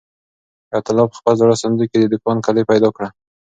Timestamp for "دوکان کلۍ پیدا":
2.13-2.89